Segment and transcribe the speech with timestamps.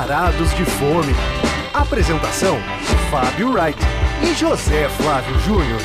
[0.00, 1.14] varados de fome.
[1.74, 2.56] Apresentação:
[3.10, 3.78] Fábio Wright
[4.22, 5.80] e José Flávio Júnior.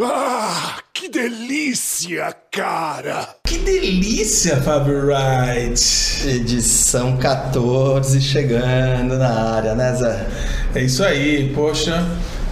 [0.00, 3.36] Ah, que delícia, cara!
[3.44, 6.26] Que delícia, Fábio Wright!
[6.26, 10.26] Edição 14 chegando na área, né, Zé?
[10.74, 12.02] É isso aí, poxa,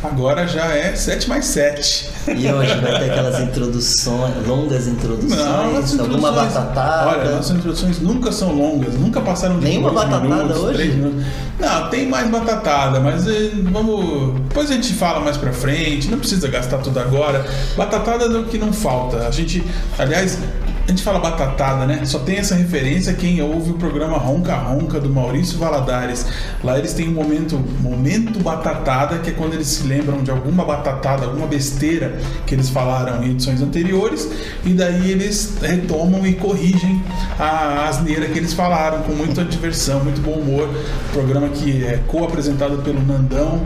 [0.05, 2.11] agora já é 7 mais 7.
[2.36, 7.08] E hoje vai ter aquelas introduções, longas introduções, Não, nossas alguma introduções- batatada.
[7.11, 10.89] Olha, nossas introduções nunca são longas, nunca passaram de Nenhuma batatada minutos, hoje?
[10.89, 11.25] minutos.
[11.59, 14.40] Não, tem mais batatada, mas eh, vamos.
[14.48, 17.45] Depois a gente fala mais pra frente, não precisa gastar tudo agora.
[17.76, 19.26] Batatada é o que não falta.
[19.26, 19.62] A gente,
[19.98, 20.39] aliás,
[20.86, 22.04] a gente fala batatada, né?
[22.04, 26.26] Só tem essa referência quem ouve o programa Ronca Ronca do Maurício Valadares.
[26.62, 30.62] Lá eles têm um momento, momento batatada, que é quando eles se lembram de alguma
[30.62, 34.28] batatada, alguma besteira que eles falaram em edições anteriores,
[34.64, 37.03] e daí eles retomam e corrigem
[37.39, 40.69] a asneira que eles falaram, com muita diversão, muito bom humor.
[41.12, 43.62] Programa que é co-apresentado pelo Nandão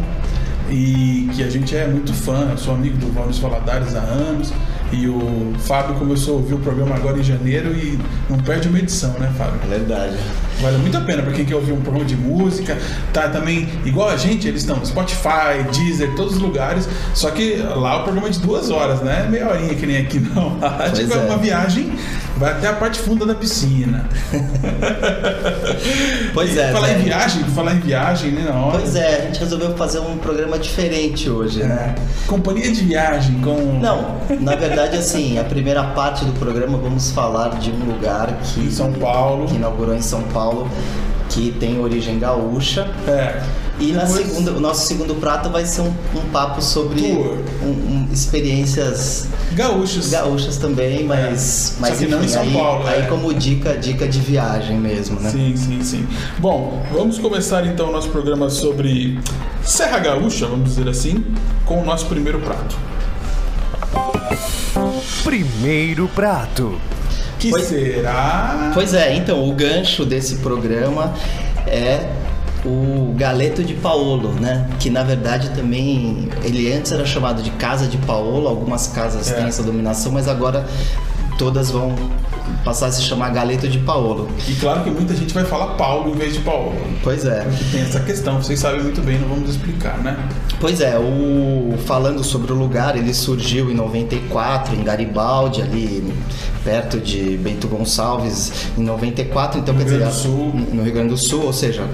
[0.70, 4.52] e que a gente é muito fã, eu sou amigo do Maurício Valadares há anos.
[4.92, 8.78] E o Fábio começou a ouvir o programa agora em janeiro e não perde uma
[8.78, 9.60] edição, né, Fábio?
[9.68, 10.16] Verdade.
[10.60, 12.76] Vale muito a pena pra quem quer ouvir um programa de música.
[13.12, 16.88] Tá também, igual a gente, eles estão Spotify, Deezer, todos os lugares.
[17.14, 19.26] Só que lá o programa é de duas horas, né?
[19.30, 20.58] Meia horinha que nem aqui não.
[20.58, 21.20] Lá, Pois tipo, é é.
[21.20, 21.92] uma viagem,
[22.36, 24.08] vai até a parte funda da piscina.
[26.34, 26.98] Pois é, Falar Zé.
[26.98, 28.42] em viagem, falar em viagem, né?
[28.48, 28.78] Na hora.
[28.78, 31.94] Pois é, a gente resolveu fazer um programa diferente hoje, né?
[32.26, 33.78] Companhia de viagem com.
[33.80, 38.60] Não, na verdade, assim, a primeira parte do programa vamos falar de um lugar que,
[38.60, 39.46] Em São Paulo.
[39.46, 40.47] que inaugurou em São Paulo,
[41.28, 42.88] que tem origem gaúcha.
[43.06, 43.42] É.
[43.80, 47.00] E na Depois- segunda, o nosso segundo prato vai ser um, um papo sobre
[47.62, 50.10] um- um- experiências Gaúchos.
[50.10, 51.80] gaúchas também, mas, É.
[51.82, 53.06] mas Só que não em São aí, Paulo, aí é.
[53.06, 55.30] como dica, dica de viagem mesmo, né?
[55.30, 56.06] Sim, sim, sim.
[56.38, 59.20] Bom, vamos começar então o nosso programa sobre
[59.62, 61.24] Serra Gaúcha, vamos dizer assim,
[61.64, 62.74] com o nosso primeiro prato.
[65.22, 66.80] Primeiro prato.
[67.38, 68.70] Que Pois- será?
[68.74, 71.14] Pois é, então o gancho desse programa
[71.66, 72.08] é
[72.64, 74.66] o Galeto de Paolo, né?
[74.80, 79.34] Que na verdade também ele antes era chamado de Casa de Paolo, algumas casas É.
[79.34, 80.66] têm essa dominação, mas agora
[81.38, 81.94] todas vão
[82.64, 84.28] passar a se chamar Galeto de Paolo.
[84.46, 86.74] E claro que muita gente vai falar Paulo em vez de Paulo.
[87.02, 87.42] Pois é.
[87.42, 90.16] Porque tem essa questão, vocês sabem muito bem, não vamos explicar, né?
[90.60, 96.12] Pois é, o falando sobre o lugar, ele surgiu em 94 em Garibaldi, ali
[96.64, 100.52] perto de Bento Gonçalves, em 94, então No quer Rio dizer, Grande do Sul.
[100.74, 101.86] no Rio Grande do Sul, ou seja,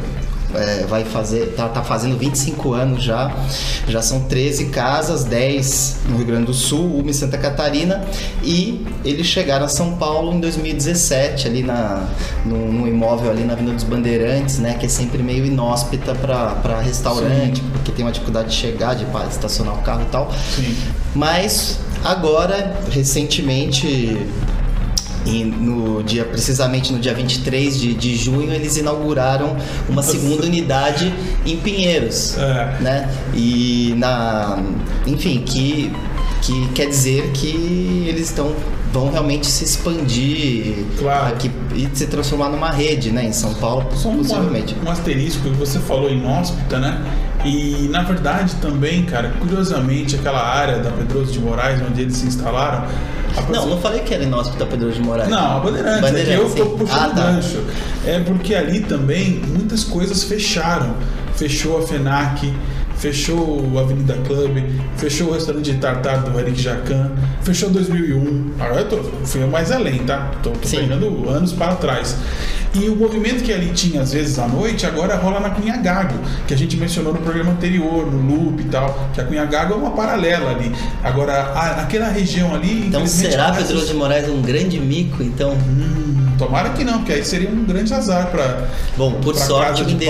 [0.56, 3.34] é, vai fazer, tá, tá fazendo 25 anos já,
[3.88, 8.04] já são 13 casas, 10 no Rio Grande do Sul, uma em Santa Catarina,
[8.42, 12.06] e eles chegaram a São Paulo em 2017, ali na,
[12.44, 16.81] no, no imóvel ali na Avenida dos Bandeirantes, né, que é sempre meio inóspita para
[16.81, 20.32] restaurante, porque tem uma dificuldade de chegar, de estacionar o carro e tal.
[20.54, 20.76] Sim.
[21.15, 24.19] Mas agora, recentemente,
[25.27, 29.57] em- no dia, precisamente no dia 23 de, de junho, eles inauguraram
[29.89, 31.12] uma segunda unidade
[31.47, 32.77] em Pinheiros, É.
[32.81, 33.11] né?
[33.34, 34.59] E na,
[35.07, 35.93] enfim, que
[36.43, 38.55] que quer dizer que eles estão
[38.93, 41.29] vão realmente se expandir Claro.
[41.34, 43.25] aqui e se transformar numa rede, né?
[43.25, 44.77] Em São Paulo, Só um, possivelmente.
[44.87, 47.03] um asterisco que você falou inóspita, né?
[47.45, 52.27] E na verdade também, cara, curiosamente, aquela área da Pedroso de Moraes, onde eles se
[52.27, 52.84] instalaram.
[53.37, 55.28] A Não, não falei que era inóspita Pedro de Moraes.
[55.28, 57.33] Não, a Bandeirantes, é que eu tô puxando Ah, tá.
[57.33, 57.62] gancho.
[58.06, 60.95] É porque ali também muitas coisas fecharam.
[61.37, 62.53] Fechou a FENAC,
[62.97, 64.56] fechou o Avenida Club,
[64.97, 67.11] fechou o restaurante de tartar do Eric Jacan,
[67.43, 68.53] fechou 2001.
[68.61, 70.31] Agora eu tô, fui mais além, tá?
[70.43, 72.16] Tô, tô pegando anos para trás.
[72.75, 76.19] E o movimento que ali tinha às vezes à noite, agora rola na Cunha Gago,
[76.47, 79.75] que a gente mencionou no programa anterior, no Loop e tal, que a Cunha Gago
[79.75, 80.73] é uma paralela ali.
[81.03, 82.89] Agora, a, aquela região ali.
[82.89, 85.22] Então será Pedro de Moraes um grande mico?
[85.22, 86.03] Então, Hum,
[86.39, 90.09] tomara que não, porque aí seria um grande azar para bom, por sorte, o ende-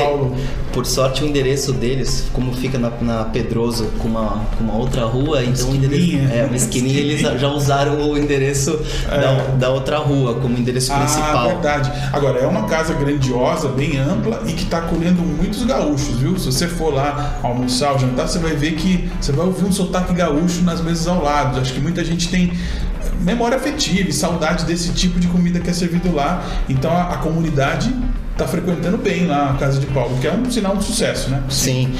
[0.73, 5.05] por sorte o endereço deles, como fica na, na Pedroso com uma, com uma outra
[5.05, 6.29] rua, então o endereço Esquininha.
[6.35, 8.79] é uma esquininha, eles já usaram o endereço
[9.09, 11.47] da, da outra rua como endereço Ah, principal.
[11.49, 11.93] verdade.
[12.13, 16.39] Agora, é uma casa grandiosa, bem ampla e que está acolhendo muitos gaúchos, viu?
[16.39, 19.73] Se você for lá almoçar ou jantar, você vai ver que você vai ouvir um
[19.73, 21.61] sotaque gaúcho nas mesas ao lado.
[21.61, 22.53] Acho que muita gente tem
[23.21, 26.43] memória afetiva e saudade desse tipo de comida que é servido lá.
[26.69, 27.95] Então, a, a comunidade
[28.33, 31.43] está frequentando bem lá a casa de Paulo, que é um sinal de sucesso, né?
[31.49, 31.95] Sim.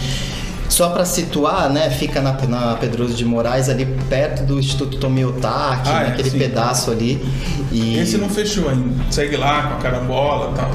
[0.69, 5.89] só para situar, né, fica na, na Pedroso de Moraes, ali perto do Instituto Tomiotaki,
[5.89, 6.39] Ah, é, naquele sim.
[6.39, 7.25] pedaço ali.
[7.71, 7.99] E...
[7.99, 9.05] Esse não fechou ainda.
[9.11, 10.71] Segue lá com a carambola e tal.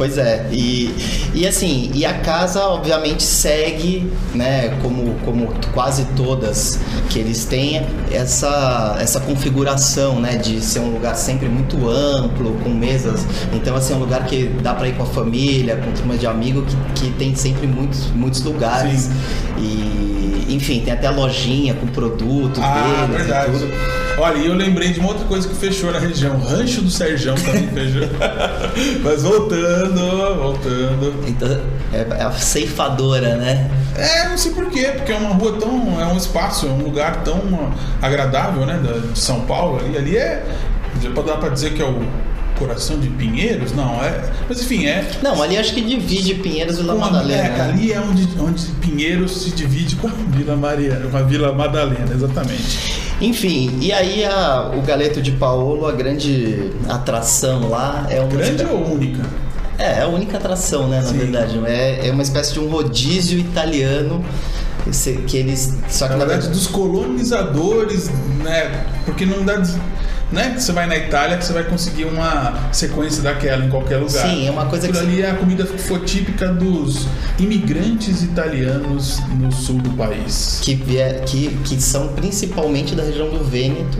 [0.00, 0.94] Pois é, e,
[1.34, 6.80] e assim, e a casa obviamente segue, né, como, como quase todas
[7.10, 12.70] que eles têm, essa, essa configuração, né, de ser um lugar sempre muito amplo, com
[12.70, 13.26] mesas.
[13.52, 16.26] Então, assim, é um lugar que dá para ir com a família, com turma de
[16.26, 16.64] amigo,
[16.94, 19.02] que, que tem sempre muitos, muitos lugares.
[19.02, 19.12] Sim.
[19.58, 23.50] E, enfim, tem até lojinha com produtos Ah, deles verdade.
[23.50, 24.09] e tudo.
[24.20, 26.36] Olha, e eu lembrei de uma outra coisa que fechou na região.
[26.36, 28.06] O Rancho do Serjão também fechou.
[29.02, 31.24] Mas voltando, voltando.
[31.26, 31.48] Então,
[31.90, 33.70] é, é a ceifadora, né?
[33.96, 35.98] É, não sei porquê, porque é uma rua tão.
[35.98, 37.72] É um espaço, é um lugar tão
[38.02, 38.78] agradável, né?
[39.10, 39.78] De São Paulo.
[39.78, 40.44] Ali, ali é.
[41.26, 42.06] Dar pra dizer que é o
[42.60, 43.72] coração de Pinheiros?
[43.72, 44.22] Não, é.
[44.48, 45.04] Mas enfim, é.
[45.22, 47.42] Não, ali acho que divide Pinheiros e Vila Uma- Madalena.
[47.42, 47.60] é, né?
[47.72, 52.12] ali é onde, onde Pinheiros se divide com a Vila Maria, com a Vila Madalena,
[52.14, 53.00] exatamente.
[53.20, 58.64] Enfim, e aí a- o Galeto de Paolo, a grande atração lá é uma Grande
[58.64, 59.22] ou única?
[59.78, 61.16] É, é a única atração, né, na Sim.
[61.18, 61.58] verdade.
[61.66, 64.22] É, é uma espécie de um rodízio italiano
[65.26, 65.76] que eles.
[65.88, 66.58] Só que Na na verdade, verdade.
[66.58, 68.10] dos colonizadores,
[68.42, 68.84] né?
[69.04, 69.62] Porque não dá.
[70.32, 73.68] Não é que você vai na Itália que você vai conseguir uma sequência daquela em
[73.68, 74.28] qualquer lugar.
[74.28, 77.06] Sim, é uma coisa Aquilo que ali é a comida foi típica dos
[77.38, 80.60] imigrantes italianos no sul do país.
[80.62, 80.76] Que,
[81.26, 83.98] que, que são principalmente da região do Vêneto.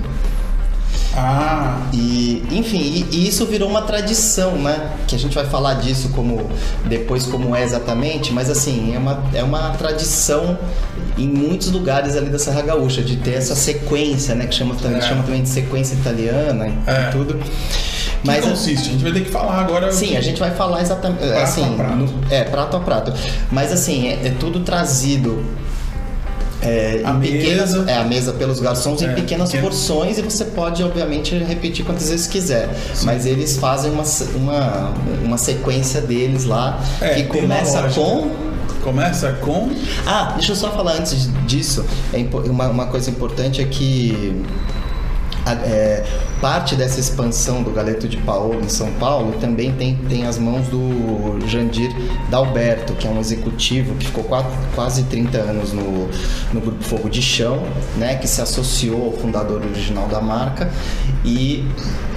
[1.17, 4.93] Ah, E, enfim, e, e isso virou uma tradição, né?
[5.09, 6.49] Que a gente vai falar disso como
[6.87, 10.57] depois como é exatamente, mas assim, é uma, é uma tradição
[11.19, 14.47] em muitos lugares ali da Serra Gaúcha, de ter essa sequência, né?
[14.47, 15.03] Que chama também, É.
[15.03, 17.11] chama também de sequência italiana e É.
[17.11, 17.35] tudo.
[17.35, 18.89] que Mas consiste?
[18.89, 19.91] A gente vai ter que falar agora.
[19.93, 21.21] Sim, a gente vai falar exatamente.
[21.27, 21.97] Prato assim, a prato.
[21.97, 23.13] no- é, prato a prato.
[23.51, 25.43] Mas assim, é, é tudo trazido.
[26.63, 27.91] É, A em pequenas, mesa.
[27.91, 29.69] é a mesa pelos garçons É, em pequenas pequeno.
[29.69, 32.69] porções e você pode obviamente repetir quantas vezes quiser
[33.05, 34.05] mas eles fazem uma,
[34.35, 34.93] uma,
[35.25, 38.31] uma sequência deles lá É, que começa com
[38.83, 39.71] Começa com.
[40.07, 41.85] ah, deixa eu só falar antes disso.
[42.15, 44.43] É uma, uma coisa importante é que
[44.79, 44.80] a-
[45.47, 46.05] é,
[46.41, 50.67] parte dessa expansão do Galeto de Paolo em São Paulo também tem, tem as mãos
[50.69, 51.91] do Jandir
[52.31, 54.45] Dalberto, que é um executivo que ficou qua-
[54.75, 56.09] quase 30 anos no,
[56.53, 57.63] no Grupo Fogo de Chão,
[57.97, 60.71] né, que se associou ao fundador original da marca.
[61.25, 61.65] E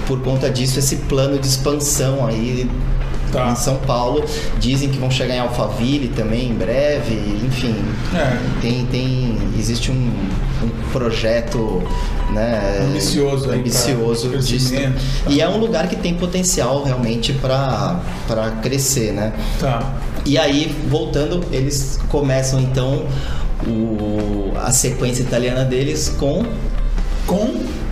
[0.06, 2.70] por conta disso esse plano de expansão aí
[3.34, 3.50] Tá.
[3.50, 4.24] em São Paulo.
[4.58, 7.14] Dizem que vão chegar em Alphaville também em breve,
[7.44, 7.74] enfim.
[8.14, 8.38] É.
[8.60, 10.10] Tem, tem, existe um,
[10.62, 11.82] um projeto
[12.32, 14.74] né, Ambicioso ambicioso pra disso.
[14.74, 15.30] tá.
[15.30, 18.00] E é um lugar que tem potencial realmente para
[18.62, 19.32] crescer, né?
[19.60, 19.94] Tá.
[20.24, 23.04] E aí, voltando, eles começam então
[23.66, 26.44] o, a sequência italiana deles com
[27.26, 27.83] Com.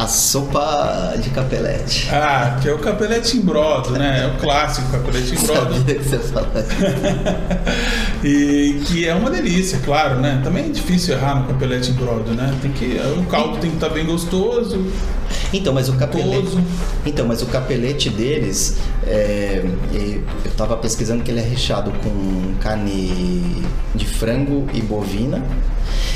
[0.00, 2.08] A sopa de capelete.
[2.10, 4.24] Ah, que é o capelete em brodo, né?
[4.24, 5.74] É o clássico capelete em brodo.
[5.74, 6.48] Sabia que você ia falar.
[8.24, 10.40] E que é uma delícia, claro, né?
[10.44, 12.54] Também é difícil errar no capelete em brodo, né?
[12.60, 14.86] Tem que, o caldo tem que estar bem gostoso.
[15.52, 16.42] Então, mas o capelete.
[16.42, 16.64] Gostoso.
[17.04, 18.76] Então, mas o capelete deles,
[19.06, 25.42] é, eu tava pesquisando que ele é recheado com carne de frango e bovina,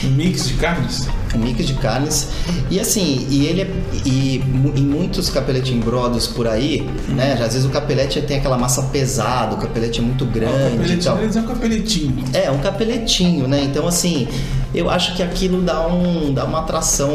[0.04, 1.08] Um mix de carnes.
[1.38, 2.28] Mix de carnes.
[2.70, 3.70] E assim, e ele é,
[4.04, 4.42] e
[4.76, 7.32] em muitos capelete em brodos por aí, né?
[7.35, 10.78] Às vezes o capelete tem aquela massa pesada, o capelete é muito o grande e
[10.78, 11.16] capelete tal.
[11.16, 12.25] deles é um capeletinho.
[12.32, 13.62] É, um capeletinho, né?
[13.62, 14.28] Então, assim,
[14.75, 17.12] eu acho que aquilo dá, um, dá uma atração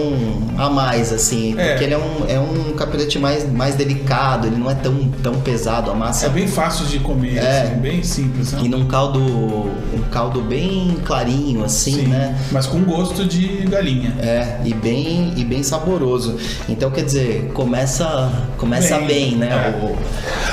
[0.58, 1.56] a mais, assim.
[1.58, 1.70] É.
[1.72, 5.36] Porque ele é um, é um capelete mais, mais delicado, ele não é tão, tão
[5.42, 6.26] pesado, a massa.
[6.28, 7.62] É bem fácil de comer, É.
[7.64, 8.62] assim, bem simples, né?
[8.64, 12.38] E num caldo, um caldo bem clarinho, assim, Sim, né?
[12.52, 14.14] Mas com gosto de galinha.
[14.20, 16.38] É, e bem, e bem saboroso.
[16.68, 19.50] Então, quer dizer, começa, começa bem, Bem, né?
[19.82, 19.86] é.
[19.86, 19.98] O-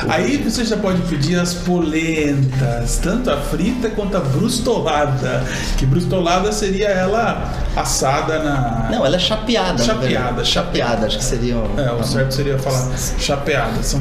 [0.09, 5.45] Aí você já pode pedir as polentas, tanto a frita quanto a brustolada.
[5.79, 8.89] Que brustolada seria ela assada na.
[8.91, 9.83] Não, ela é chapeada.
[9.85, 11.57] Chapeada, chapeada, acho que seria.
[11.57, 13.83] um- É, o certo seria falar chapeada.
[13.83, 14.01] São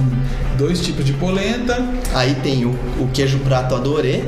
[0.58, 1.84] dois tipos de polenta.
[2.14, 4.24] Aí tem o, o queijo prato adorê,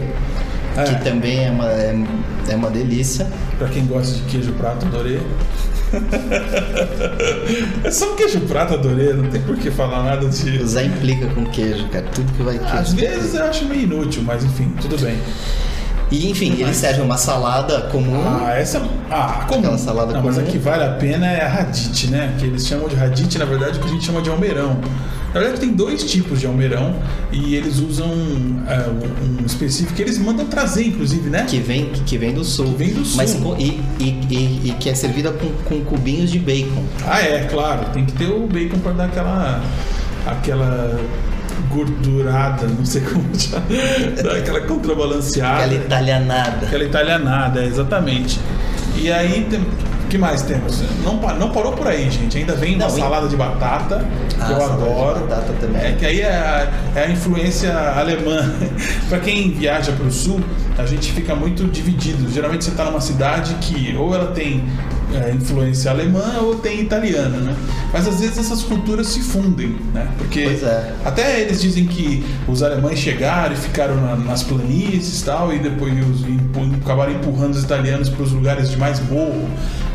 [0.75, 0.83] É.
[0.83, 1.95] que também é uma, é,
[2.49, 3.27] é uma delícia.
[3.57, 5.19] Pra quem gosta de queijo prato, adorei.
[7.83, 9.13] é só queijo prato, adorei.
[9.13, 10.47] Não tem por que falar nada disso.
[10.63, 12.05] Usar implica com queijo, cara.
[12.13, 12.95] Tudo que vai Às queijo.
[13.15, 15.17] vezes eu acho meio inútil, mas enfim, tudo bem.
[16.09, 18.23] E enfim, ele serve uma salada comum.
[18.25, 18.81] Ah, essa.
[19.11, 19.59] Ah, como?
[19.59, 20.51] Aquela salada Não, mas a comum.
[20.51, 22.33] que vale a pena é a radite, né?
[22.39, 24.79] Que eles chamam de radite, na verdade, o que a gente chama de almeirão.
[25.33, 26.95] Na verdade, tem dois tipos de almeirão
[27.31, 28.09] e eles usam
[28.67, 31.45] é, um específico que eles mandam trazer, inclusive, né?
[31.47, 32.73] Que vem, que vem do sul.
[32.77, 33.17] Vem do sul.
[33.17, 36.83] Mas, e, e, e, e que é servida com, com cubinhos de bacon.
[37.05, 37.85] Ah, é, claro.
[37.91, 39.61] Tem que ter o bacon para dar aquela.
[40.25, 40.99] aquela
[41.69, 43.63] gordurada, não sei como chama.
[44.23, 45.63] dar aquela contrabalanceada.
[45.65, 46.65] Aquela italianada.
[46.65, 48.39] Aquela italianada, é, exatamente.
[48.95, 49.63] E aí, tem,
[50.09, 50.81] que mais temos?
[51.03, 52.37] Não, não parou por aí, gente.
[52.37, 54.05] Ainda vem uma Não, e- salada de batata,
[54.39, 55.19] Ah, que eu adoro.
[55.27, 55.81] batata também.
[55.81, 58.49] É que aí é a, é a influência alemã.
[59.09, 60.39] para quem viaja para o sul,
[60.77, 62.31] a gente fica muito dividido.
[62.31, 64.63] Geralmente você está numa cidade que ou ela tem
[65.13, 67.55] é, influência alemã ou tem italiana, né?
[67.93, 70.07] Mas às vezes essas culturas se fundem, né?
[70.17, 70.93] Porque é.
[71.05, 75.59] até eles dizem que os alemães chegaram e ficaram na- nas planícies e tal, e
[75.59, 79.47] depois os, empu- acabaram empurrando os italianos para os lugares de mais morro,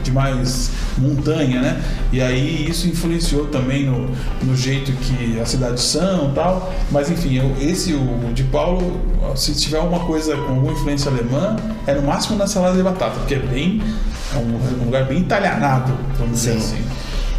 [0.02, 1.82] de mais montanha, né?
[2.12, 4.10] E aí isso influenciou também no,
[4.42, 6.72] no jeito que as cidades são e tal.
[6.90, 8.98] Mas enfim, eu- esse, o de Paulo,
[9.36, 13.18] se tiver alguma coisa com alguma influência alemã, é no máximo na salada de batata,
[13.18, 13.82] porque é bem.
[14.34, 16.58] É um, um lugar bem italianado, vamos dizer Sim.
[16.58, 16.84] assim.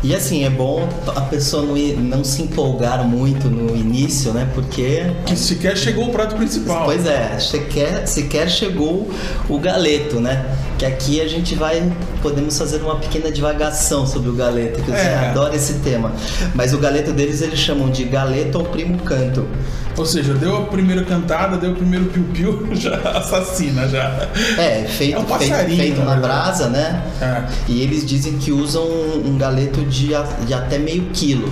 [0.06, 0.86] E assim, é bom
[1.16, 4.50] a pessoa não, ir- não se empolgar muito no início, né?
[4.54, 5.02] Porque.
[5.26, 6.84] Que sequer chegou o prato principal.
[6.84, 9.10] Pois é, sequer, sequer chegou
[9.48, 10.46] o galeto, né?
[10.78, 11.90] Que aqui a gente vai.
[12.22, 15.30] Podemos fazer uma pequena divagação sobre o galeto, que eu É.
[15.30, 16.12] adoro esse tema.
[16.54, 19.48] Mas o galeto deles eles chamam de galeto ao primo canto.
[19.96, 24.28] Ou seja, deu a primeira cantada, deu o primeiro piu-piu, já assassina, já.
[24.58, 27.04] É, feito, É um feito, feito na na brasa, né?
[27.22, 27.44] É.
[27.68, 30.10] E eles dizem que usam um galeto de,
[30.46, 31.48] de até meio quilo.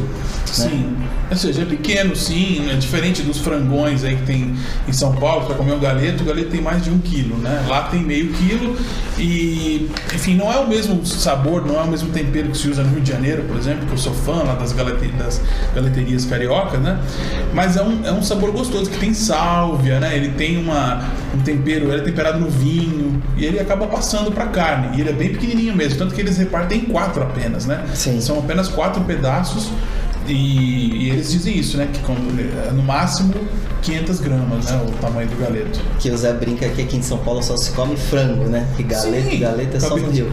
[0.59, 1.00] Né?
[1.31, 4.53] Ou seja, é pequeno, sim, é diferente dos frangões aí que tem
[4.85, 7.65] em São Paulo, para comer um galeto, o galeto tem mais de um quilo, né?
[7.69, 8.75] Lá tem meio quilo
[9.17, 12.83] e, enfim, não é o mesmo sabor, não é o mesmo tempero que se usa
[12.83, 15.41] no Rio de Janeiro, por exemplo, que eu sou fã lá das, galete, das
[15.73, 16.99] galeterias cariocas, né?
[17.53, 20.13] Mas é um, é um sabor gostoso, que tem sálvia, né?
[20.13, 21.01] Ele tem uma,
[21.33, 24.97] um tempero, ele é temperado no vinho e ele acaba passando para carne.
[24.97, 27.85] E ele é bem pequenininho mesmo, tanto que eles repartem em quatro apenas, né?
[27.93, 28.19] Sim.
[28.19, 29.69] São apenas quatro pedaços
[30.33, 31.87] e, e eles dizem isso, né?
[31.91, 33.33] Que com- no máximo
[33.81, 34.81] 500 gramas, né?
[34.87, 35.79] O tamanho do galeto.
[35.99, 38.67] Que o Zé brinca que aqui em São Paulo só se come frango, né?
[38.77, 40.31] Que galeto, Sim, galeto é só no Rio.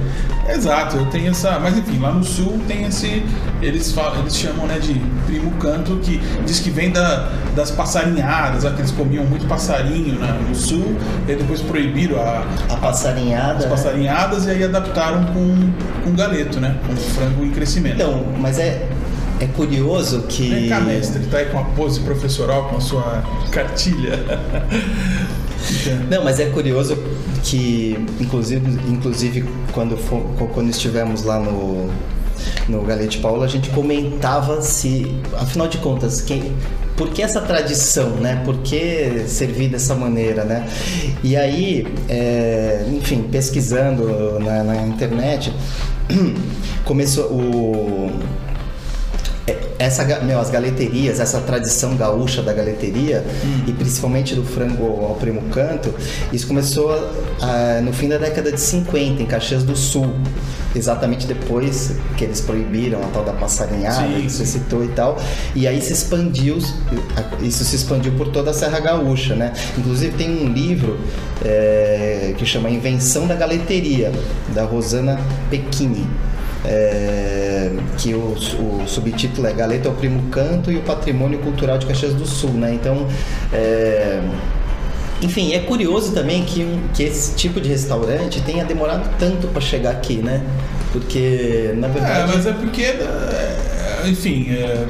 [0.48, 1.58] Exato, eu tenho essa.
[1.58, 3.22] Mas enfim, lá no sul tem esse.
[3.60, 4.94] Eles, falam, eles chamam né, de
[5.26, 10.14] primo canto, que diz que vem da, das passarinhadas, ó, que eles comiam muito passarinho
[10.14, 10.96] né, no sul,
[11.28, 13.54] e depois proibiram a, A passarinhada.
[13.58, 13.70] as né?
[13.70, 15.70] passarinhadas e aí adaptaram com,
[16.04, 16.76] com galeto, né?
[16.86, 17.96] Com frango em crescimento.
[17.96, 18.86] Então, mas é,
[19.40, 20.48] é curioso que.
[20.48, 24.18] Vem cá, mestre, tá aí com a pose professoral, com a sua cartilha.
[26.10, 26.96] Não, mas é curioso
[27.42, 30.22] que, inclusive, inclusive quando, fo-
[30.54, 31.88] quando estivemos lá no,
[32.68, 36.52] no Galete Paula, a gente comentava se, afinal de contas, quem,
[36.96, 38.40] por que essa tradição, né?
[38.44, 40.66] Por que servir dessa maneira, né?
[41.22, 45.52] E aí, é, enfim, pesquisando na, na internet,
[46.84, 48.10] começou o
[49.78, 53.24] essa, meu, as galeterias, essa tradição gaúcha da galeteria
[53.66, 55.94] e principalmente do frango ao primo canto,
[56.32, 56.90] isso começou
[57.40, 60.12] ah, no fim da década de 50 em Caxias do Sul,
[60.74, 65.16] exatamente depois que eles proibiram a tal da passarinhada Sim, que você citou e tal,
[65.54, 66.58] e aí se expandiu,
[67.40, 69.52] isso se expandiu por toda a Serra Gaúcha, né?
[69.76, 70.98] Inclusive tem um livro
[71.44, 74.12] é, que chama Invenção da Galeteria,
[74.54, 75.20] da Rosana
[75.50, 76.06] Pecchini.
[76.64, 81.86] É, que o, o subtítulo é Galeta ao Primo Canto e o Patrimônio Cultural de
[81.86, 82.72] Caxias do Sul, né?
[82.74, 83.06] Então,
[83.52, 84.20] é,
[85.22, 89.90] enfim, é curioso também que, que esse tipo de restaurante tenha demorado tanto para chegar
[89.90, 90.42] aqui, né?
[90.92, 94.86] Porque, na É, verdade, mas é porque, é, enfim, é,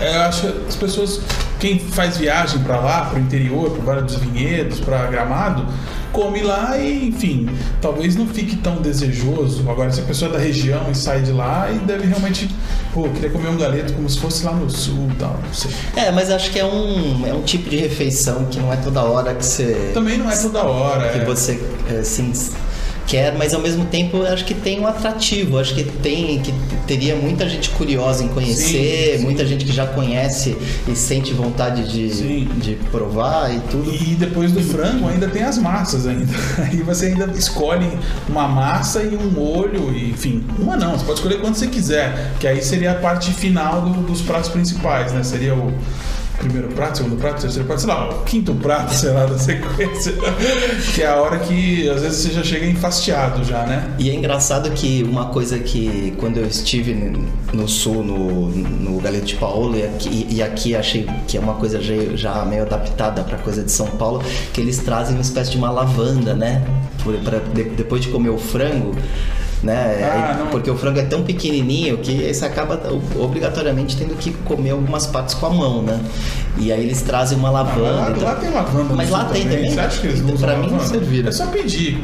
[0.00, 1.20] é, eu acho que as pessoas,
[1.60, 5.66] quem faz viagem para lá, para o interior, para vários vinhedos, para Gramado,
[6.12, 7.48] come lá e, enfim,
[7.80, 9.68] talvez não fique tão desejoso.
[9.70, 12.48] Agora, se a pessoa é da região e sai de lá e deve realmente,
[12.92, 15.70] pô, queria comer um galeto como se fosse lá no sul e tal, não sei.
[15.96, 19.02] é, mas acho que é um, é um tipo de refeição que não é toda
[19.02, 21.10] hora que você Também não é toda hora.
[21.10, 21.24] que é.
[21.24, 21.60] você
[22.00, 22.32] assim
[23.10, 26.52] quer, mas ao mesmo tempo acho que tem um atrativo, acho que tem que
[26.86, 29.24] teria muita gente curiosa em conhecer, Sim, sim.
[29.24, 30.56] muita gente que já conhece
[30.88, 32.48] e sente vontade de, Sim.
[32.58, 33.92] de provar e tudo.
[33.92, 36.32] E depois do frango ainda tem as massas ainda.
[36.58, 37.90] Aí você ainda escolhe
[38.28, 42.32] uma massa e um molho, e, enfim, uma não, você pode escolher quando você quiser,
[42.38, 45.22] que aí seria a parte final do- dos pratos principais, né?
[45.22, 45.72] Seria o,
[46.40, 50.14] primeiro prato, segundo prato, terceiro prato, sei lá, o quinto prato, sei lá, da sequência.
[50.94, 53.94] que é a hora que às vezes você já chega enfastiado já, né?
[53.98, 56.94] E é engraçado que uma coisa que quando eu estive
[57.52, 61.54] no sul, no, no Galeto de Paulo, e aqui, e aqui achei que é uma
[61.54, 65.50] coisa já, já meio adaptada para coisa de São Paulo, que eles trazem uma espécie
[65.50, 66.64] de uma lavanda, né?
[67.04, 68.96] Por, pra, de, depois de comer o frango,
[69.62, 70.00] né?
[70.02, 70.46] Ah, Aí- não.
[70.48, 72.80] porque o frango é tão pequenininho que você acaba
[73.18, 76.00] obrigatoriamente tendo que comer algumas partes com a mão, né?
[76.56, 77.90] E aí eles trazem uma lavanda.
[77.92, 78.94] Lá, então- lá tem lavanda.
[78.94, 79.70] Mas lá tem também?
[79.70, 80.84] Você acha que eles não usam pra mim, lavanda?
[80.88, 81.28] serviram.
[81.28, 82.02] É só pedir.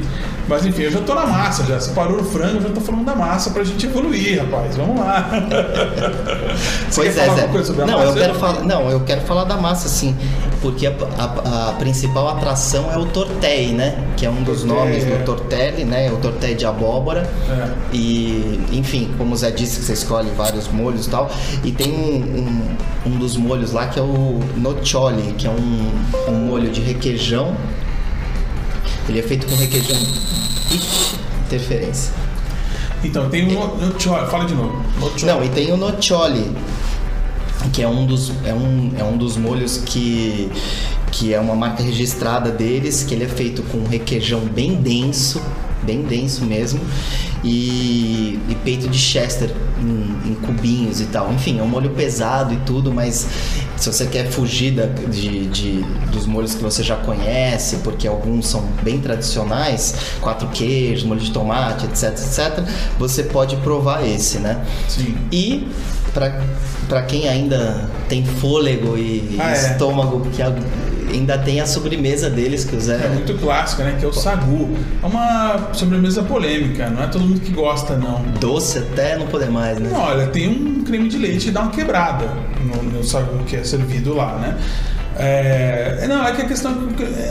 [0.49, 1.81] Mas enfim, eu já tô na massa já.
[1.81, 4.77] Se parou no frango, eu já tô falando da massa pra gente evoluir, rapaz.
[4.77, 5.29] Vamos lá.
[6.89, 7.29] Você Pois é, Zé.
[7.31, 8.09] alguma coisa sobre a não, massa?
[8.11, 10.17] eu quero falar, não, eu quero falar da massa, sim,
[10.63, 13.99] porque a, a- a principal atração é o tortelli, né?
[14.17, 15.17] Que é um dos Tortelli, nomes é.
[15.19, 16.11] do tortelli, né?
[16.13, 17.29] O tortelli de abóbora.
[17.51, 17.69] É.
[17.93, 21.31] E, enfim, como o Zé disse, que você escolhe vários molhos e tal.
[21.65, 25.91] E tem um, um, um dos molhos lá que é o noccioli, que é um,
[26.29, 27.55] um molho de requeijão.
[29.09, 29.97] Ele é feito com requeijão.
[30.71, 32.13] Ixi, interferência.
[33.05, 34.31] Então, tem o noccioli.
[34.31, 34.85] Fala de novo.
[34.99, 35.33] Noccioli.
[35.33, 36.51] Não, e tem o noccioli,
[37.73, 40.51] que é um dos, é um, é um dos molhos que,
[41.13, 45.41] que é uma marca registrada deles, que ele é feito com requeijão bem denso,
[45.83, 46.81] bem denso mesmo,
[47.45, 51.33] e, e peito de Chester em, em cubinhos e tal.
[51.33, 53.27] Enfim, é um molho pesado e tudo, mas
[53.77, 58.47] se você quer fugir da- de, de- dos molhos que você já conhece, porque alguns
[58.49, 62.65] são bem tradicionais, quatro queijos, molho de tomate, etc, etc,
[62.99, 64.65] você pode provar esse, né?
[64.89, 65.17] Sim.
[65.31, 65.69] E
[66.15, 66.41] pra
[66.89, 69.73] pra quem ainda tem fôlego e Ah, é.
[69.73, 70.55] estômago, que a-
[71.11, 73.05] ainda tem a sobremesa deles que o Zé.
[73.05, 73.97] É muito clássica, né?
[73.99, 74.77] Que é o sagu.
[75.03, 76.89] É uma sobremesa polêmica.
[76.89, 78.23] Não é todo mundo que gosta, não.
[78.41, 79.91] Doce até não poder mais, né?
[79.93, 82.29] Não, olha, tem um creme de leite que dá uma quebrada
[82.61, 84.57] no, no sagu que é servido lá, né?
[85.19, 86.89] É, não, é que a questão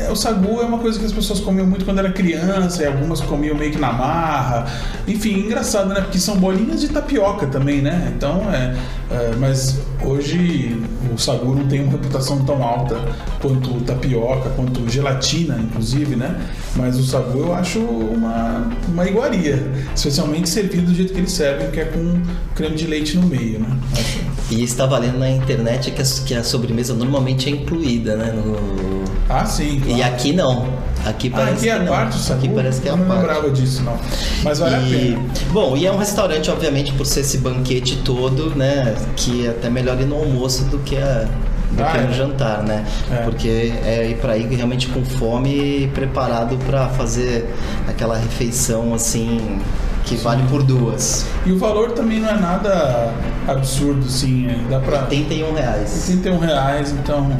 [0.07, 2.87] é, o sagu é uma coisa que as pessoas comiam muito quando era criança e
[2.87, 4.65] algumas comiam meio que na marra.
[5.07, 6.01] Enfim, engraçado, né?
[6.01, 8.11] Porque são bolinhas de tapioca também, né?
[8.15, 8.75] Então, é,
[9.11, 10.81] é, mas hoje
[11.13, 12.97] o sagu não tem uma reputação tão alta
[13.39, 16.35] quanto tapioca, quanto gelatina, inclusive, né?
[16.75, 19.63] Mas o sagu eu acho uma, uma iguaria,
[19.95, 22.19] especialmente servido do jeito que eles servem, que é com
[22.55, 23.67] creme de leite no meio, né?
[23.93, 28.31] Acho- E estava lendo na internet que a, que a sobremesa normalmente é incluída, né?
[28.31, 29.81] no- Ah, sim.
[29.87, 30.03] E claro.
[30.13, 30.67] aqui não.
[31.03, 31.91] Aqui Ah, parece aqui é que a não.
[31.93, 32.31] parte?
[32.33, 33.19] Aqui parece que é a Eu não parte.
[33.21, 33.97] lembrava disso, não.
[34.43, 35.21] Mas vale a E, pena.
[35.51, 38.95] bom, e é um restaurante, obviamente, por ser esse banquete todo, né?
[39.15, 41.27] Que é até melhor ir no almoço do que, a,
[41.71, 42.13] do Ah, que no é.
[42.13, 42.85] jantar, né?
[43.11, 43.15] É.
[43.23, 45.49] Porque é ir pra ir realmente com fome
[45.83, 47.51] e preparado pra fazer
[47.87, 49.59] aquela refeição assim
[50.05, 51.25] que vale por duas.
[51.45, 53.11] E o valor também não é nada
[53.47, 54.47] absurdo, assim.
[54.47, 54.99] é- Dá pra.
[55.05, 56.07] 81 reais.
[56.07, 57.35] 81 reais, então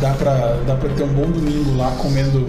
[0.00, 2.46] dá pra, dá pra ter um bom domingo lá comendo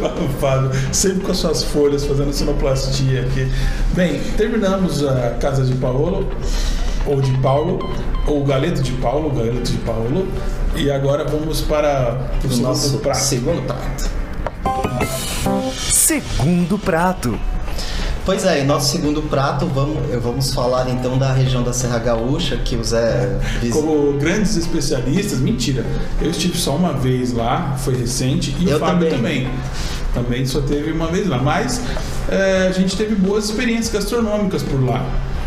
[0.00, 3.50] lá no Fábio, sempre com as suas folhas, fazendo sonoplastia aqui.
[3.94, 6.28] Bem, terminamos a Casa de Paulo,
[7.06, 7.78] ou de Paulo,
[8.26, 10.28] ou Galeto de Paulo, Galeto de Paulo,
[10.76, 13.18] e agora vamos para o, O segundo nosso prato.
[13.18, 14.10] segundo prato.
[15.76, 17.38] Segundo prato.
[18.30, 22.56] Pois é, e nosso segundo prato, vamos, vamos falar então da região da Serra Gaúcha,
[22.58, 23.82] que o Zé visitou.
[23.82, 25.84] Como grandes especialistas, mentira,
[26.22, 29.46] eu estive só uma vez lá, foi recente, e Eu o Fábio também.
[29.46, 29.50] também.
[30.14, 31.38] Também só teve uma vez lá.
[31.38, 31.82] Mas
[32.28, 35.04] é, a gente teve boas experiências gastronômicas por lá.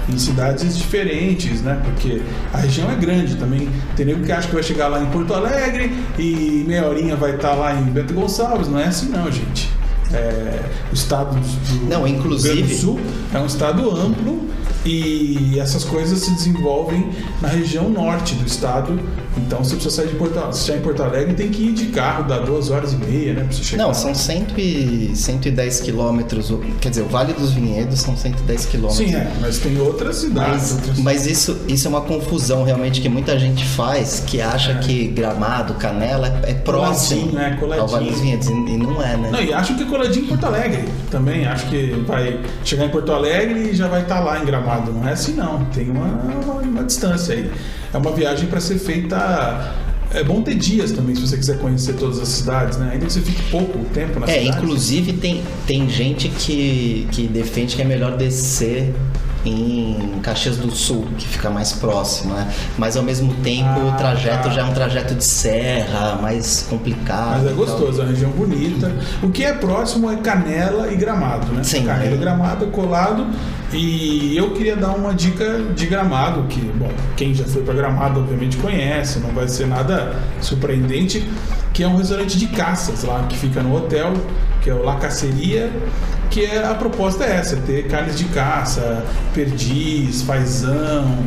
[0.10, 1.82] Em cidades diferentes, né?
[1.86, 2.22] Porque
[2.54, 3.70] a região é grande também.
[3.96, 7.36] Tem nego que acha que vai chegar lá em Porto Alegre e meia horinha vai
[7.36, 8.68] estar lá em Bento Gonçalves.
[8.68, 9.72] Não é assim não, gente.
[10.14, 10.60] É,
[10.92, 13.00] o estado do, Não, do inclusive- do Sul
[13.34, 14.48] é um estado amplo
[14.86, 17.10] e essas coisas se desenvolvem
[17.42, 19.00] na região norte do estado.
[19.36, 20.54] Então você precisa sair de Porto Alegre.
[20.54, 23.34] Se estiver em Porto Alegre, tem que ir de carro, dá duas horas e meia,
[23.34, 23.44] né?
[23.44, 23.82] Pra você chegar.
[23.84, 23.94] Não, lá.
[23.96, 29.08] são 100 e, 110 quilômetros, quer dizer, o Vale dos Vinhedos são 110 quilômetros.
[29.10, 30.54] Sim, é, mas tem outras cidades.
[30.54, 34.74] Mas, outras- mas isso, isso é uma confusão realmente que muita gente faz, que acha
[34.74, 34.76] É.
[34.80, 37.82] que Gramado, Canela é, é próximo Coladinho, é, coladinho.
[37.82, 39.30] ao Vale dos Vinhedos, e, e não é, né?
[39.32, 41.46] Não, e acho que é coladinho em Porto Alegre também.
[41.48, 44.73] Acho que vai chegar em Porto Alegre e já vai estar lá em Gramado.
[44.82, 45.66] Não é assim, não.
[45.66, 47.50] Tem uma, uma, uma distância aí.
[47.94, 49.74] É uma viagem para ser feita.
[50.12, 52.90] É bom ter dias também, se você quiser conhecer todas as cidades, né?
[52.94, 54.58] Ainda que você fique pouco tempo na É, cidade.
[54.58, 58.94] inclusive tem, tem gente que, que defende que é melhor descer
[59.46, 62.48] em Caxias do Sul, que fica mais próximo, né?
[62.78, 64.50] Mas ao mesmo tempo Ah, o trajeto tá.
[64.52, 67.40] já é um trajeto de serra, mais complicado.
[67.42, 67.56] Mas é e tal.
[67.56, 68.92] gostoso, é uma região bonita.
[69.24, 71.64] O que é próximo é Canela e Gramado, né?
[71.64, 71.86] Sim.
[71.86, 73.26] Canela e Gramado é colado.
[73.74, 78.20] E eu queria dar uma dica de Gramado, que, bom, quem já foi para Gramado
[78.20, 81.28] obviamente conhece, não vai ser nada surpreendente,
[81.74, 84.14] que é um restaurante de caças lá, que fica no hotel,
[84.62, 85.72] que é o La Caceria,
[86.30, 91.18] que é, a proposta é essa, ter carnes de caça, perdiz, fazão,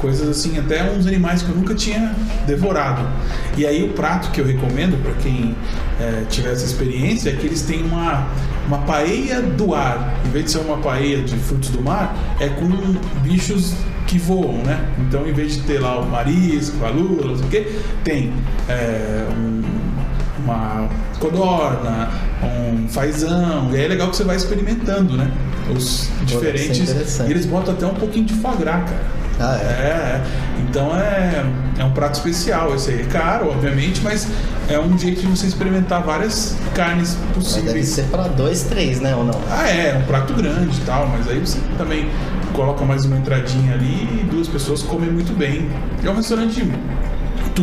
[0.00, 2.14] coisas assim, até uns animais que eu nunca tinha
[2.46, 3.06] devorado.
[3.56, 5.54] E aí o prato que eu recomendo para quem
[6.00, 8.26] é, tiver essa experiência é que eles têm uma,
[8.66, 10.14] uma paella do ar.
[10.26, 12.68] Em vez de ser uma paella de frutos do mar, é com
[13.22, 13.74] bichos
[14.06, 14.88] que voam, né?
[14.98, 18.32] Então, em vez de ter lá o marisco, a lula, não sei o quê, tem
[18.68, 19.62] é, um,
[20.42, 20.88] uma
[21.20, 22.10] codorna,
[22.42, 23.70] um fazão.
[23.72, 25.30] E aí é legal que você vai experimentando, né?
[25.74, 27.20] Os diferentes.
[27.20, 29.19] E eles botam até um pouquinho de gras, cara.
[29.40, 29.64] Ah, é.
[29.64, 30.22] É, é.
[30.68, 31.44] então é,
[31.78, 32.74] é um prato especial.
[32.74, 34.28] Esse aí é caro, obviamente, mas
[34.68, 37.88] é um jeito de você experimentar várias carnes Mas deve possíveis.
[37.88, 39.14] ser pra dois, três, né?
[39.14, 39.40] Ou não?
[39.50, 42.08] Ah, é, é um prato grande e tal, mas aí você também
[42.52, 45.68] coloca mais uma entradinha ali e duas pessoas comem muito bem.
[46.04, 46.62] É um restaurante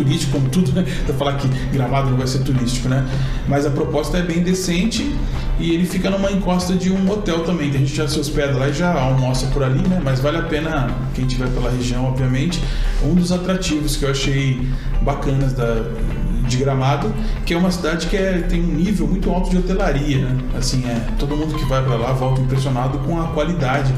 [0.03, 0.85] turístico, como tudo, né?
[1.05, 3.05] Você falar que Gramado não vai ser turístico, né?
[3.47, 5.15] Mas a proposta é bem decente
[5.59, 7.69] e ele fica numa encosta de um hotel também.
[7.71, 9.99] Tem gente que já se hospeda lá e já almoça por ali, né?
[10.03, 12.61] Mas vale a pena quem estiver pela região, obviamente.
[13.03, 14.67] Um dos atrativos que eu achei
[15.01, 15.83] bacanas da,
[16.47, 17.13] de Gramado,
[17.45, 20.37] que é uma cidade que é- tem um nível muito alto de hotelaria, né?
[20.57, 23.93] Assim, é, todo mundo que vai para lá volta impressionado com a qualidade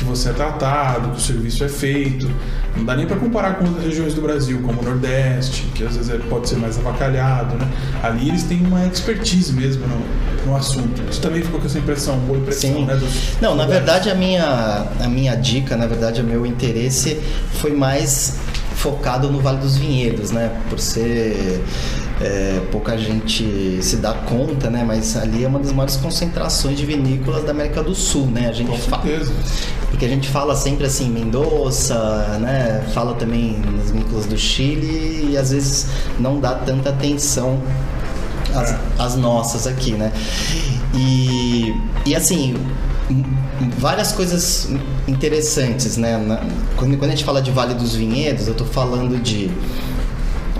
[0.00, 2.28] que você é tratado, que o serviço é feito.
[2.74, 5.94] Não dá nem para comparar com outras regiões do Brasil, como o Nordeste, que às
[5.96, 7.68] vezes é- pode ser mais avacalhado, né?
[8.02, 11.02] Ali eles têm uma expertise mesmo no, no assunto.
[11.12, 12.84] Você também ficou com essa impressão, boa impressão, Sim.
[12.86, 12.94] né?
[12.96, 13.74] dos Não, na lugares?
[13.74, 17.20] verdade a minha, a minha dica, na verdade o meu interesse
[17.60, 18.36] foi mais
[18.76, 20.50] focado no Vale dos Vinhedos, né?
[20.70, 21.60] Por ser
[22.20, 24.84] é, pouca gente se dá conta, né?
[24.86, 28.48] Mas ali é uma das maiores concentrações de vinícolas da América do Sul, né?
[28.48, 29.32] A gente Com certeza.
[29.90, 31.94] porque a gente fala sempre assim, Mendoza,
[32.40, 32.84] né?
[32.92, 35.86] Fala também nas vinícolas do Chile e às vezes
[36.18, 37.58] não dá tanta atenção
[38.54, 38.78] às, É.
[38.98, 40.12] às nossas aqui, né?
[40.94, 42.54] E, e assim,
[43.78, 44.68] várias coisas
[45.08, 46.18] interessantes, né?
[46.76, 49.50] Quando, quando a gente fala de Vale dos Vinhedos, eu tô falando de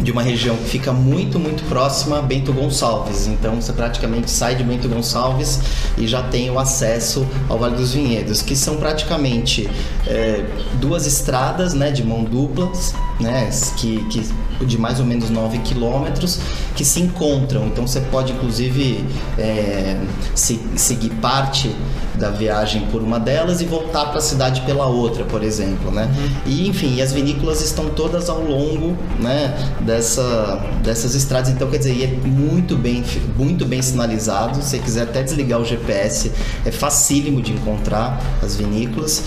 [0.02, 3.26] de uma região que fica muito, muito próxima a Bento Gonçalves.
[3.26, 5.60] Então você praticamente sai de Bento Gonçalves
[5.98, 9.68] e já tem o acesso ao Vale dos Vinhedos, que são praticamente
[10.06, 10.44] é,
[10.80, 14.22] duas estradas né, de mão duplas, né, que, que
[14.64, 16.38] de mais ou menos 9 quilômetros,
[16.74, 17.66] que se encontram.
[17.66, 19.04] Então você pode inclusive
[19.38, 19.96] é,
[20.34, 21.74] se- seguir parte
[22.14, 26.06] da viagem por uma delas e voltar para a cidade pela outra, por exemplo, né?
[26.44, 31.48] E enfim, e as vinícolas estão todas ao longo, né, dessa, dessas estradas.
[31.48, 33.02] Então, quer dizer, é muito bem,
[33.36, 34.56] muito bem sinalizado.
[34.62, 36.30] Se você quiser até desligar o GPS,
[36.66, 39.22] é facílimo de encontrar as vinícolas.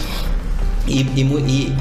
[0.86, 1.22] E, e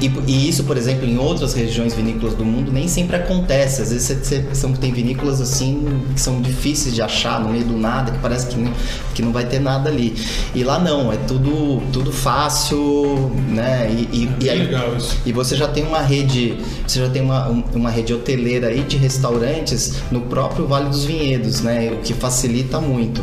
[0.01, 3.81] e- e- isso, por exemplo, em outras regiões vinícolas do mundo nem sempre acontece.
[3.81, 7.77] Às vezes você, você- tem vinícolas assim que são difíceis de achar no meio do
[7.77, 8.71] nada, que parece que não,
[9.13, 10.15] que não vai ter nada ali.
[10.55, 13.89] E lá não, é tudo, tudo fácil, né?
[13.91, 15.17] E, e- Bem aí- legal isso.
[15.25, 18.83] e você já tem uma rede, você já tem uma, um- uma rede hoteleira aí
[18.83, 21.91] de restaurantes no próprio Vale dos Vinhedos, né?
[21.91, 23.21] O que facilita muito.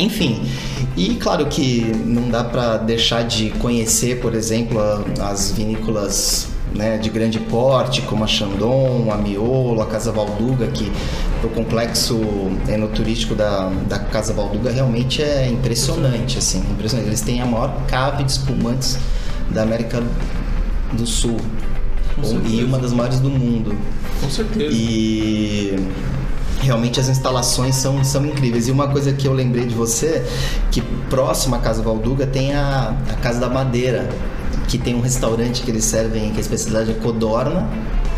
[0.00, 0.40] Enfim,
[0.96, 4.80] e claro que não dá para deixar de conhecer, por exemplo,
[5.20, 10.90] as vinícolas né, de grande porte, como a Chandon, a Miolo, a Casa Valduga, que
[11.42, 12.18] o complexo
[12.68, 17.08] enoturístico da, da Casa Valduga realmente é impressionante, assim, impressionante.
[17.08, 18.98] Eles têm a maior cave de espumantes
[19.50, 20.02] da América
[20.92, 21.36] do Sul
[22.14, 22.64] Com e certeza.
[22.64, 23.76] uma das maiores do mundo.
[24.20, 24.72] Com certeza.
[24.72, 25.76] E
[26.60, 28.68] realmente as instalações são, são incríveis.
[28.68, 30.24] E uma coisa que eu lembrei de você,
[30.70, 34.08] que próximo à Casa Valduga tem a, a Casa da Madeira,
[34.68, 37.66] que tem um restaurante que eles servem, que a especialidade é codorna,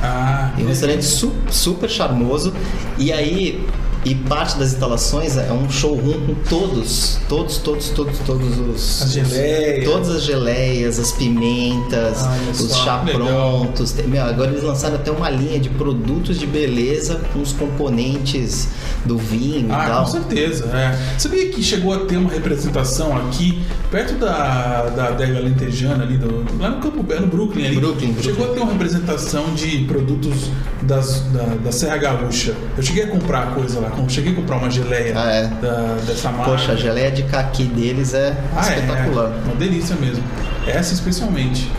[0.02, 2.52] Ah, e um restaurante su- super charmoso.
[2.98, 3.64] E aí,
[4.04, 9.02] e parte das instalações é um showroom com todos, todos, todos, todos, todos os.
[9.02, 9.84] As geleias.
[9.84, 12.18] Todas as geleias, as pimentas,
[12.60, 13.92] os chá prontos.
[13.92, 18.68] Tem- meu, agora eles lançaram até uma linha de produtos de beleza com os componentes
[19.04, 20.04] do vinho e Ah, tal.
[20.04, 20.64] com certeza.
[20.66, 20.98] É.
[21.18, 26.44] Sabia que chegou a ter uma representação aqui, perto da, da adega lentejana, ali do,
[26.60, 27.76] lá no Campo Belo, no Brooklyn ali.
[27.76, 28.50] Brooklyn, Chegou Brooklyn.
[28.50, 30.50] a ter uma representação de produtos
[30.82, 32.54] das, da, da Serra Gaúcha.
[32.76, 35.46] Eu cheguei a comprar coisa lá, cheguei a comprar uma geleia Ah, é?
[35.46, 36.50] da- dessa marca.
[36.52, 39.32] Poxa, a geleia de caqui deles é Ah, é, espetacular.
[39.32, 40.22] é, uma delícia mesmo.
[40.66, 41.70] Essa especialmente.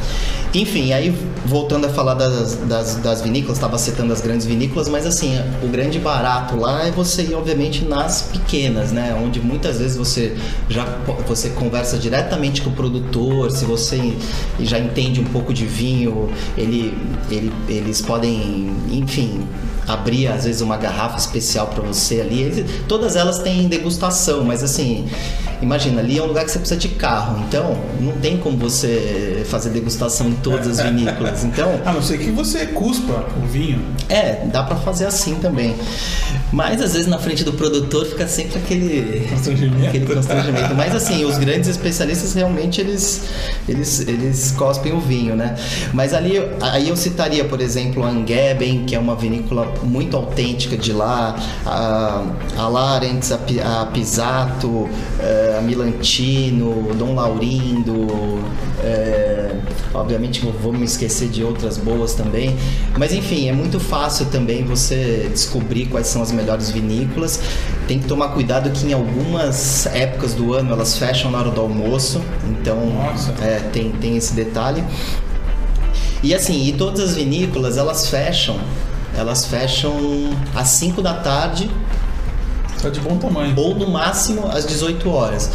[0.56, 1.10] Enfim, aí
[1.47, 5.67] voltando a falar das, das, das vinícolas, estava citando as grandes vinícolas, mas assim, o
[5.67, 9.19] grande barato lá é você ir, obviamente, nas pequenas, né?
[9.19, 10.38] Onde muitas vezes você
[10.69, 10.86] já
[11.28, 14.13] você conversa diretamente com o produtor, se você
[14.60, 16.95] já entende um pouco de vinho, ele,
[17.32, 19.47] ele, eles podem, enfim,
[19.88, 22.41] abrir às vezes uma garrafa especial para você ali.
[22.41, 25.06] Eles- todas elas têm degustação, mas assim,
[25.62, 29.43] imagina, ali é um lugar que você precisa de carro, então não tem como você
[29.50, 31.43] fazer degustação em todas as vinícolas.
[31.43, 33.82] Então, A não ser que você cuspa o vinho.
[34.10, 35.76] é, dá pra fazer assim também.
[36.52, 39.88] Mas às vezes na frente do produtor fica sempre aquele Constrangimento.
[39.88, 40.76] aquele constrangimento.
[40.76, 43.22] Mas assim, os grandes especialistas realmente eles
[43.67, 45.56] eles eles cospem o vinho, né?
[45.93, 50.77] Mas ali aí eu citaria, por exemplo, a Angeben, que é uma vinícola muito autêntica
[50.77, 52.23] de lá, a,
[52.57, 54.88] a Larentz, a, a Pisato,
[55.19, 58.43] eh, a Milantino, Dom Laurindo,
[58.83, 59.55] eh,
[59.93, 62.55] obviamente vou- me esquecer de outras boas também,
[62.97, 67.39] mas enfim, é muito fácil também você descobrir quais são as melhores vinícolas.
[67.88, 71.62] Tem que tomar cuidado que em algumas épocas do ano elas fecham na hora do
[71.62, 72.77] almoço, então
[73.41, 74.83] é, tem, tem esse detalhe.
[76.21, 78.57] E assim, e todas as vinícolas elas fecham,
[79.17, 79.93] elas fecham
[80.56, 81.69] às 5 da tarde
[82.82, 83.54] Tá de bom tamanho.
[83.58, 85.49] ou no máximo às 18 horas.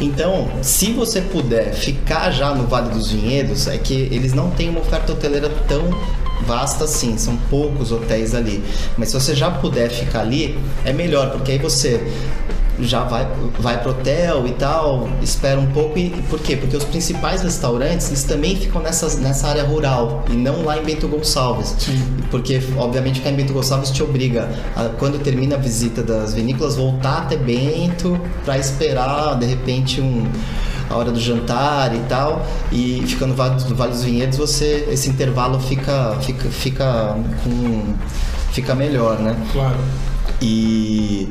[0.00, 4.70] Então, se você puder ficar já no Vale dos Vinhedos, é que eles não têm
[4.70, 5.88] uma oferta hoteleira tão
[6.44, 8.62] vasta assim, são poucos hotéis ali.
[8.98, 12.04] Mas se você já puder ficar ali, é melhor, porque aí você
[12.80, 13.26] já vai,
[13.58, 16.56] vai pro hotel e tal, espera um pouco e por quê?
[16.56, 20.84] Porque os principais restaurantes eles também ficam nessa, nessa área rural e não lá em
[20.84, 21.76] Bento Gonçalves.
[22.30, 26.76] Porque obviamente ficar em Bento Gonçalves te obriga a, quando termina a visita das vinícolas
[26.76, 30.26] voltar até Bento para esperar de repente um
[30.90, 34.86] a hora do jantar e tal e ficando no Vale, no vale dos Vinhedos você
[34.90, 37.94] esse intervalo fica fica fica com
[38.52, 39.36] fica melhor, né?
[39.52, 39.76] Claro.
[40.40, 41.28] E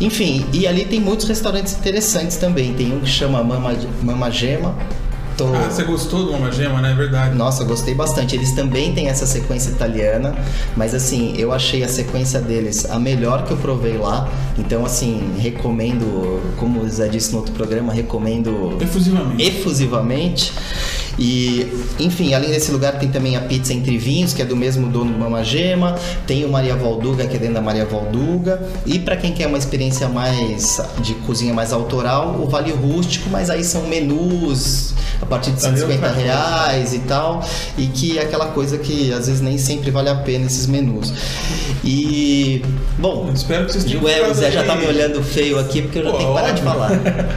[0.00, 2.74] enfim, e ali tem muitos restaurantes interessantes também.
[2.74, 4.74] Tem um que chama Mama, Mama Gema.
[5.36, 6.92] Tô- Ah, você gostou do Mama Gema, né?
[6.92, 7.34] É verdade.
[7.34, 8.36] Nossa, gostei bastante.
[8.36, 10.32] Eles também têm essa sequência italiana,
[10.76, 14.28] mas assim, eu achei a sequência deles a melhor que eu provei lá.
[14.56, 19.42] Então, assim, recomendo, como o Zé disse no outro programa, recomendo Efusivamente.
[19.42, 20.52] efusivamente.
[21.18, 21.66] E,
[21.98, 25.12] enfim, além desse lugar tem também a Pizza Entre Vinhos, que é do mesmo dono
[25.12, 25.96] do Mama Gema.
[26.26, 28.60] Tem o Maria Valduga, que é dentro da Maria Valduga.
[28.86, 33.50] E para quem quer uma experiência mais de cozinha mais autoral, o Vale Rústico, mas
[33.50, 36.24] aí são menus a partir de Ali é 150 outra coisa.
[36.26, 37.46] reais e tal.
[37.78, 41.12] E que é aquela coisa que às vezes nem sempre vale a pena esses menus.
[41.84, 42.62] E,
[42.98, 45.98] bom, Espero que vocês tenham Ué, o Zé já tá me olhando feio aqui porque
[45.98, 46.72] eu já Pô, tenho que parar de óbvio.
[46.72, 46.90] falar.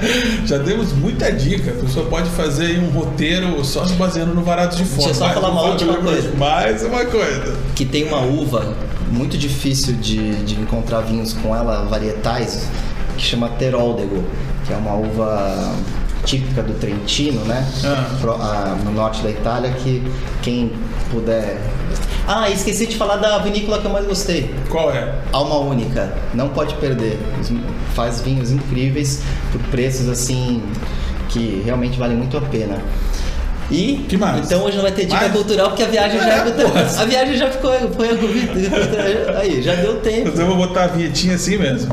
[0.48, 1.72] Já demos muita dica.
[1.72, 5.04] A pessoa pode fazer aí um roteiro só se baseando no Varados de Fome.
[5.06, 6.32] Deixa eu só falar uma última coisa.
[6.38, 7.58] Mais uma coisa.
[7.76, 8.74] que tem uma uva
[9.12, 12.68] muito difícil de, de encontrar vinhos com ela, varietais,
[13.18, 14.24] que chama Teroldego,
[14.66, 15.74] que é uma uva
[16.26, 17.66] típica do Trentino, né?
[17.86, 18.78] Ah.
[18.84, 20.04] No norte da Itália, que
[20.42, 20.72] quem
[21.10, 21.58] puder...
[22.28, 24.54] Ah, esqueci de falar da vinícola que eu mais gostei.
[24.70, 25.14] Qual é?
[25.32, 27.18] Alma Única, não pode perder.
[27.96, 30.62] Faz vinhos incríveis por preços assim
[31.30, 32.78] que realmente valem muito a pena.
[33.70, 34.46] E Que mais?
[34.46, 35.32] então hoje não vai ter dica Mais?
[35.32, 38.08] cultural porque a viagem já É, é, a viagem já ficou foi
[39.42, 40.30] aí, já deu tempo.
[40.30, 41.92] Então eu vou botar a vinhetinha assim mesmo.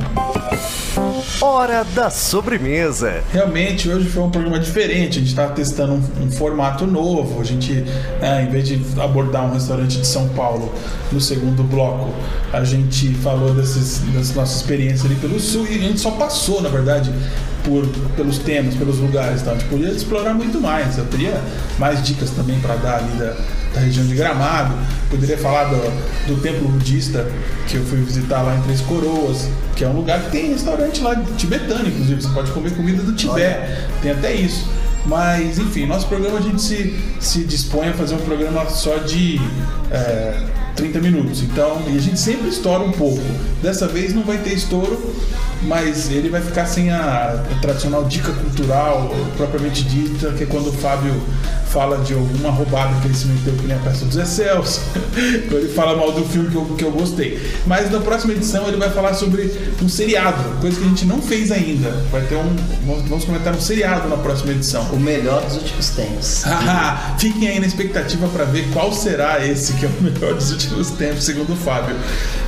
[1.41, 3.23] Hora da sobremesa.
[3.33, 5.19] Realmente, hoje foi um programa diferente.
[5.19, 7.41] A gente está testando um, um formato novo.
[7.41, 7.73] A gente,
[8.21, 10.73] né, em vez de abordar um restaurante de São Paulo
[11.13, 12.11] no segundo bloco,
[12.53, 16.63] a gente falou desses, das nossas experiências ali pelo Sul e a gente só passou,
[16.63, 17.13] na verdade,
[17.65, 19.43] por, pelos temas, pelos lugares.
[19.43, 19.53] Tá?
[19.53, 20.97] A gente podia explorar muito mais.
[20.99, 21.41] Eu teria
[21.79, 23.35] mais dicas também para dar ali da,
[23.75, 24.75] da região de Gramado.
[25.11, 25.77] Poderia falar do,
[26.27, 27.27] do templo budista
[27.67, 31.01] que eu fui visitar lá em Três Coroas, que é um lugar que tem restaurante
[31.01, 32.23] lá tibetano, inclusive.
[32.23, 33.89] Você pode comer comida do Tibete.
[34.03, 34.69] Tem até isso.
[35.07, 39.39] Mas, enfim, nosso programa a gente se, se dispõe a fazer um programa só de
[39.91, 40.41] é,
[40.77, 41.43] 30 minutos.
[41.43, 43.23] Então, e a gente sempre estoura um pouco.
[43.63, 45.15] Dessa vez não vai ter estouro,
[45.63, 50.69] mas ele vai ficar sem a, a tradicional dica cultural propriamente dita, que é quando
[50.69, 51.15] o Fábio
[51.75, 54.81] fala de alguma roubada que ele se meteu que nem a peça dos Excels,
[55.49, 57.43] quando ele fala mal do filme que eu, que eu gostei.
[57.67, 61.21] Mas na próxima edição ele vai falar sobre um seriado, coisa que a gente não
[61.21, 61.91] fez ainda.
[62.13, 62.55] Vai ter um.
[63.09, 64.85] Vamos, comentar um seriado na próxima edição.
[64.93, 66.45] O melhor dos últimos tempos.
[67.19, 70.64] Fiquem aí na expectativa para ver qual será esse que é o melhor dos últimos
[70.65, 71.97] últimos tempos, segundo o Fábio.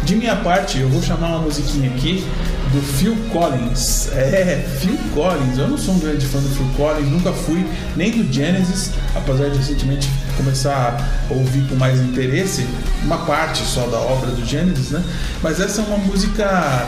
[0.03, 2.25] De minha parte, eu vou chamar uma musiquinha aqui
[2.73, 4.09] do Phil Collins.
[4.13, 5.59] É, Phil Collins.
[5.59, 9.49] Eu não sou um grande fã do Phil Collins, nunca fui, nem do Genesis, apesar
[9.51, 12.67] de recentemente começar a ouvir com mais interesse
[13.03, 15.03] uma parte só da obra do Genesis, né?
[15.43, 16.87] Mas essa é uma música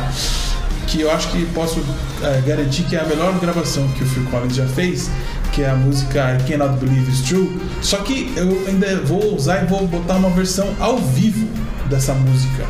[0.86, 1.84] que eu acho que posso
[2.22, 5.10] é, garantir que é a melhor gravação que o Phil Collins já fez,
[5.58, 7.50] que é a música I Cannot Believe It's True.
[7.82, 11.48] Só que eu ainda vou usar e vou botar uma versão ao vivo
[11.90, 12.64] dessa música,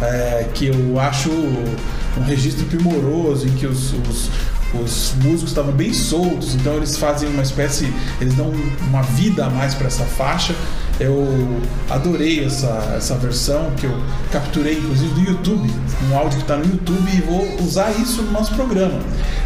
[0.00, 4.28] é, que eu acho um registro primoroso em que os, os
[4.74, 8.52] os músicos estavam bem soltos, então eles fazem uma espécie, eles dão
[8.88, 10.54] uma vida a mais para essa faixa
[11.02, 15.70] eu adorei essa, essa versão que eu capturei, inclusive, do YouTube,
[16.08, 19.00] um áudio que está no YouTube, e vou usar isso no nosso programa.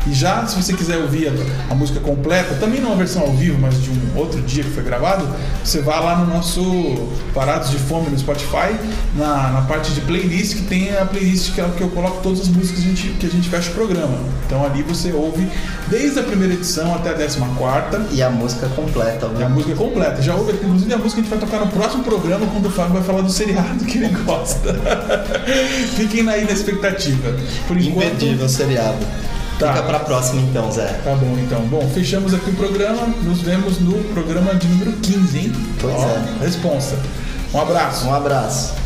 [0.07, 3.59] E já, se você quiser ouvir a, a, música completa, também numa versão ao vivo,
[3.61, 5.27] mas de um outro dia que foi gravado,
[5.65, 8.77] você vai lá no nosso Parados de Fome no Spotify,
[9.15, 12.41] na, na parte de playlist, que tem a playlist que, é que eu coloco todas
[12.41, 14.19] as músicas que a, gente, que a gente fecha o programa.
[14.47, 15.49] Então ali você ouve
[15.89, 18.05] desde a primeira edição até a décima quarta.
[18.13, 20.23] E a música completa, E a música completa.
[20.23, 22.71] Já ouve, inclusive, a música que a gente vai tocar no próximo programa quando o
[22.71, 24.75] Fábio vai falar do seriado que ele gosta.
[25.97, 27.35] Fiquem aí na expectativa.
[27.67, 28.07] Por enquanto...
[28.07, 28.99] Imperdível seriado.
[29.59, 29.73] Tá.
[29.73, 31.01] Fica pra próxima então, Zé.
[31.03, 31.61] Tá bom, então.
[31.63, 33.07] Bom, fechamos aqui o programa.
[33.23, 35.53] Nos vemos no programa de número 15, hein?
[35.81, 36.45] Pois Ó, é.
[36.45, 36.97] Responsa.
[37.55, 38.07] Um abraço.
[38.07, 38.86] Um abraço.